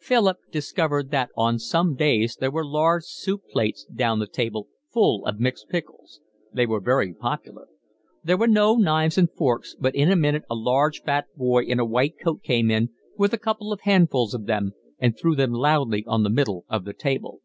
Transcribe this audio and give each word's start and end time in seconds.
Philip 0.00 0.38
discovered 0.50 1.12
that 1.12 1.30
on 1.36 1.60
some 1.60 1.94
days 1.94 2.34
there 2.34 2.50
were 2.50 2.66
large 2.66 3.04
soup 3.04 3.42
plates 3.52 3.84
down 3.84 4.18
the 4.18 4.26
table 4.26 4.66
full 4.92 5.24
of 5.24 5.38
mixed 5.38 5.68
pickles. 5.68 6.20
They 6.52 6.66
were 6.66 6.80
very 6.80 7.14
popular. 7.14 7.68
There 8.24 8.36
were 8.36 8.48
no 8.48 8.74
knives 8.74 9.16
and 9.16 9.30
forks, 9.30 9.76
but 9.78 9.94
in 9.94 10.10
a 10.10 10.16
minute 10.16 10.42
a 10.50 10.56
large 10.56 11.02
fat 11.02 11.26
boy 11.36 11.62
in 11.62 11.78
a 11.78 11.84
white 11.84 12.16
coat 12.18 12.42
came 12.42 12.68
in 12.68 12.90
with 13.16 13.32
a 13.32 13.38
couple 13.38 13.72
of 13.72 13.82
handfuls 13.82 14.34
of 14.34 14.46
them 14.46 14.72
and 14.98 15.16
threw 15.16 15.36
them 15.36 15.52
loudly 15.52 16.02
on 16.04 16.24
the 16.24 16.30
middle 16.30 16.64
of 16.68 16.84
the 16.84 16.92
table. 16.92 17.40